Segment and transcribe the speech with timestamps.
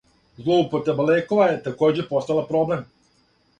[0.45, 2.85] Злоупотреба лекова је такође постала проблем.